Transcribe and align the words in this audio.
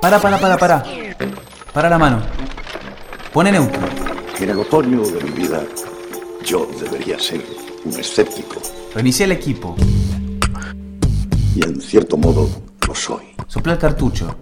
Para, 0.00 0.20
para, 0.20 0.38
para, 0.38 0.56
para. 0.56 0.84
Para 1.72 1.90
la 1.90 1.98
mano. 1.98 2.22
Pone 3.32 3.50
neutro. 3.50 3.80
En 4.38 4.50
el 4.50 4.58
otoño 4.60 5.02
de 5.02 5.24
mi 5.24 5.30
vida, 5.30 5.62
yo 6.44 6.68
debería 6.80 7.18
ser 7.18 7.44
un 7.84 7.98
escéptico. 7.98 8.62
Reinicia 8.94 9.24
el 9.24 9.32
equipo. 9.32 9.74
Y 11.56 11.64
en 11.64 11.80
cierto 11.80 12.16
modo 12.16 12.48
lo 12.86 12.94
soy. 12.94 13.34
Sopla 13.48 13.72
el 13.72 13.78
cartucho. 13.78 14.36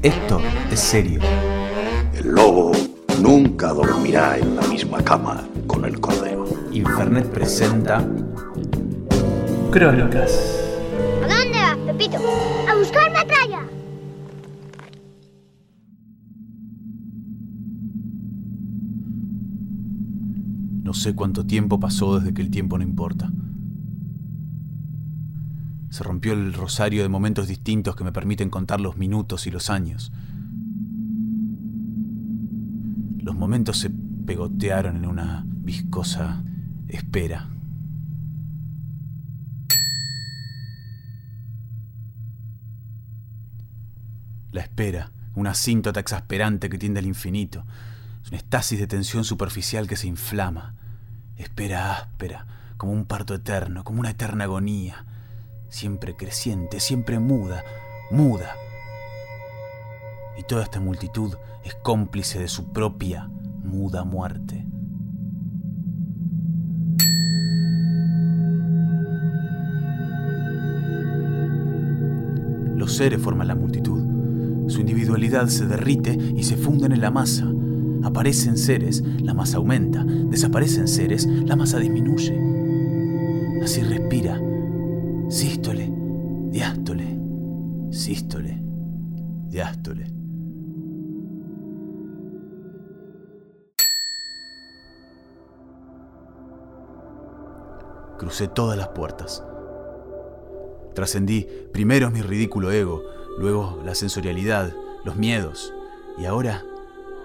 Esto 0.00 0.40
es 0.70 0.78
serio. 0.78 1.20
El 2.14 2.28
lobo 2.28 2.70
nunca 3.20 3.68
dormirá 3.72 4.38
en 4.38 4.54
la 4.54 4.62
misma 4.62 5.02
cama 5.02 5.44
con 5.66 5.84
el 5.84 6.00
cordero. 6.00 6.46
Infernet 6.70 7.26
presenta 7.26 8.04
Crónicas. 9.72 10.38
¿A 11.24 11.26
dónde 11.26 11.58
vas, 11.58 11.76
Pepito? 11.86 12.18
A 12.68 12.74
buscar 12.76 13.12
No 20.82 20.94
sé 20.94 21.14
cuánto 21.14 21.46
tiempo 21.46 21.78
pasó 21.78 22.18
desde 22.18 22.34
que 22.34 22.42
el 22.42 22.50
tiempo 22.50 22.76
no 22.76 22.84
importa. 22.84 23.30
Se 25.90 26.02
rompió 26.02 26.32
el 26.32 26.52
rosario 26.52 27.02
de 27.02 27.08
momentos 27.08 27.46
distintos 27.46 27.94
que 27.94 28.02
me 28.02 28.12
permiten 28.12 28.50
contar 28.50 28.80
los 28.80 28.96
minutos 28.96 29.46
y 29.46 29.50
los 29.50 29.70
años. 29.70 30.12
Los 33.18 33.36
momentos 33.36 33.78
se 33.78 33.90
pegotearon 33.90 34.96
en 34.96 35.06
una 35.06 35.46
viscosa 35.46 36.42
espera. 36.88 37.48
La 44.50 44.62
espera, 44.62 45.12
una 45.34 45.50
asíntota 45.50 46.00
exasperante 46.00 46.68
que 46.68 46.78
tiende 46.78 47.00
al 47.00 47.06
infinito. 47.06 47.64
Es 48.22 48.28
una 48.28 48.38
estasis 48.38 48.78
de 48.78 48.86
tensión 48.86 49.24
superficial 49.24 49.88
que 49.88 49.96
se 49.96 50.06
inflama. 50.06 50.74
Espera 51.36 51.96
áspera, 51.96 52.46
como 52.76 52.92
un 52.92 53.04
parto 53.04 53.34
eterno, 53.34 53.84
como 53.84 54.00
una 54.00 54.10
eterna 54.10 54.44
agonía. 54.44 55.04
Siempre 55.68 56.16
creciente, 56.16 56.80
siempre 56.80 57.18
muda, 57.18 57.64
muda. 58.10 58.54
Y 60.38 60.44
toda 60.44 60.62
esta 60.62 60.80
multitud 60.80 61.34
es 61.64 61.74
cómplice 61.82 62.38
de 62.38 62.48
su 62.48 62.72
propia 62.72 63.28
muda 63.62 64.04
muerte. 64.04 64.66
Los 72.76 72.96
seres 72.96 73.20
forman 73.20 73.46
la 73.46 73.54
multitud. 73.54 74.68
Su 74.68 74.80
individualidad 74.80 75.46
se 75.48 75.66
derrite 75.66 76.18
y 76.36 76.42
se 76.42 76.56
funden 76.56 76.92
en 76.92 77.00
la 77.00 77.10
masa. 77.10 77.46
Aparecen 78.04 78.56
seres, 78.58 79.02
la 79.20 79.34
masa 79.34 79.58
aumenta. 79.58 80.04
Desaparecen 80.04 80.88
seres, 80.88 81.26
la 81.26 81.56
masa 81.56 81.78
disminuye. 81.78 82.38
Así 83.62 83.82
respira. 83.82 84.40
Sístole, 85.28 85.90
diástole, 86.50 87.18
sístole, 87.90 88.62
diástole. 89.48 90.12
Crucé 98.18 98.46
todas 98.48 98.76
las 98.78 98.88
puertas. 98.88 99.42
Trascendí 100.94 101.46
primero 101.72 102.10
mi 102.10 102.20
ridículo 102.20 102.70
ego, 102.70 103.02
luego 103.38 103.80
la 103.84 103.94
sensorialidad, 103.94 104.72
los 105.04 105.16
miedos, 105.16 105.72
y 106.18 106.26
ahora, 106.26 106.62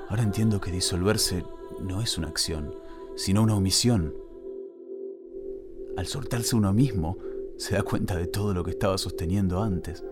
ahora 0.10 0.24
entiendo 0.24 0.62
que 0.62 0.72
disolverse 0.72 1.44
no 1.82 2.02
es 2.02 2.18
una 2.18 2.28
acción, 2.28 2.76
sino 3.16 3.44
una 3.44 3.56
omisión. 3.56 4.14
Al 5.98 6.08
soltarse 6.08 6.56
uno 6.56 6.74
mismo, 6.74 7.18
se 7.58 7.76
da 7.76 7.84
cuenta 7.84 8.16
de 8.16 8.28
todo 8.28 8.54
lo 8.54 8.64
que 8.64 8.72
estaba 8.72 8.98
sosteniendo 8.98 9.62
antes. 9.62 10.04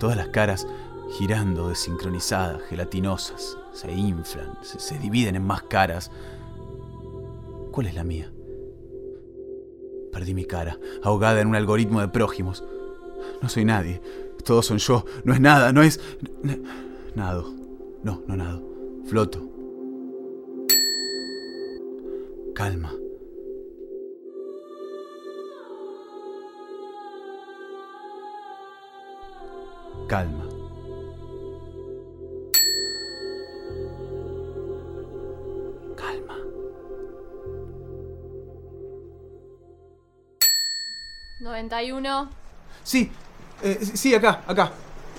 Todas 0.00 0.16
las 0.16 0.28
caras 0.28 0.66
girando 1.12 1.68
desincronizadas, 1.68 2.62
gelatinosas, 2.62 3.56
se 3.72 3.92
inflan, 3.92 4.58
se, 4.62 4.80
se, 4.80 4.98
dividen 4.98 5.36
en 5.36 5.44
más 5.44 5.62
caras. 5.62 6.10
¿Cuál 7.70 7.86
es 7.86 7.94
la 7.94 8.04
mía? 8.04 8.30
Perdí 10.14 10.32
mi 10.32 10.44
cara, 10.44 10.78
ahogada 11.02 11.40
en 11.40 11.48
un 11.48 11.56
algoritmo 11.56 12.00
de 12.00 12.06
prójimos. 12.06 12.62
No 13.42 13.48
soy 13.48 13.64
nadie, 13.64 14.00
todos 14.44 14.64
son 14.64 14.78
yo, 14.78 15.04
no 15.24 15.34
es 15.34 15.40
nada, 15.40 15.72
no 15.72 15.82
es... 15.82 16.00
Nado, 17.16 17.52
no, 18.04 18.22
no 18.28 18.36
nado, 18.36 18.62
floto. 19.06 19.42
Calma. 22.54 22.94
Calma. 30.06 30.43
¿91? 41.48 42.28
Sí, 42.82 43.10
eh, 43.62 43.78
sí, 43.94 44.14
acá, 44.14 44.42
acá. 44.46 44.72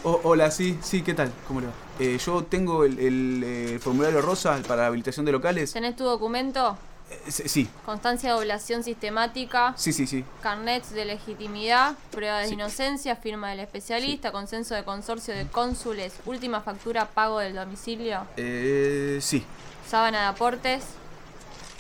O- 0.04 0.22
hola, 0.24 0.50
sí, 0.52 0.78
sí, 0.82 1.02
¿qué 1.04 1.14
tal? 1.14 1.32
¿Cómo 1.48 1.62
le 1.62 1.68
va? 1.68 1.74
Eh, 2.00 2.18
yo 2.24 2.44
tengo 2.44 2.84
el, 2.84 3.00
el, 3.00 3.44
eh, 3.46 3.80
formulario 3.80 4.22
rosa 4.22 4.60
para 4.68 4.82
la 4.82 4.88
habilitación 4.88 5.26
de 5.26 5.32
locales. 5.32 5.72
¿Tenés 5.74 5.96
tu 5.96 6.04
documento? 6.04 6.78
Eh, 7.10 7.32
sí, 7.32 7.70
Constancia 7.86 8.30
de 8.32 8.36
ovulación 8.36 8.84
sistemática, 8.84 9.74
sí, 9.78 9.94
sí, 9.94 10.08
sí. 10.08 10.26
carnets 10.42 10.92
de 10.92 11.06
legitimidad, 11.06 11.96
prueba 12.12 12.40
de 12.40 12.48
Sí. 12.48 12.54
inocencia, 12.56 13.16
firma 13.16 13.52
del 13.52 13.60
especialista, 13.60 14.32
consenso 14.32 14.74
de 14.74 14.84
consorcio 14.84 15.36
de 15.36 15.46
cónsules, 15.48 16.14
última 16.26 16.62
factura, 16.62 17.06
pago 17.08 17.38
del 17.40 17.54
domicilio, 17.54 18.22
Eh, 18.38 19.20
sí. 19.22 19.44
sábana 19.88 20.22
de 20.22 20.26
aportes. 20.26 20.84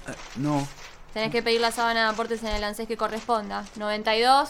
Eh, 0.07 0.13
no, 0.35 0.67
Tenés 1.15 1.31
que 1.31 1.41
pedir 1.41 1.61
la 1.61 1.71
sábana 1.71 2.03
de 2.03 2.09
aportes 2.09 2.43
en 2.43 2.49
el 2.49 2.61
ANSES 2.63 2.87
que 2.89 2.97
corresponda. 2.97 3.63
92, 3.77 4.49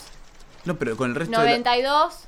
no, 0.66 0.76
pero 0.80 0.98
con 0.98 1.12
el 1.12 1.16
resto 1.16 1.32
de 1.32 1.38
la- 1.38 1.44
92. 1.60 2.28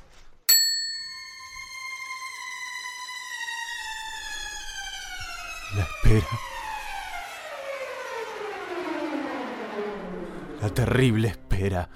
La 5.76 5.82
espera. 5.82 6.26
La 10.62 10.68
terrible 10.70 11.28
espera. 11.28 11.88